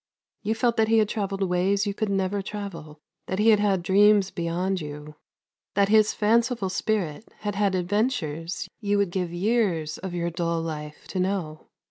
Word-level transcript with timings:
You 0.41 0.55
felt 0.55 0.77
that 0.77 0.87
he 0.87 0.97
had 0.97 1.07
travelled 1.07 1.43
ways 1.43 1.85
you 1.85 1.93
could 1.93 2.09
never 2.09 2.41
travel, 2.41 2.99
that 3.27 3.37
he 3.37 3.49
had 3.49 3.59
had 3.59 3.83
dreams 3.83 4.31
beyond 4.31 4.81
you, 4.81 5.13
that 5.75 5.89
his 5.89 6.11
fanciful 6.11 6.69
spirit 6.69 7.27
had 7.41 7.53
had 7.53 7.75
adventures 7.75 8.67
you 8.79 8.97
would 8.97 9.11
give 9.11 9.31
years 9.31 9.99
of 9.99 10.15
your 10.15 10.31
dull 10.31 10.59
life 10.63 11.07
to 11.09 11.19
know. 11.19 11.67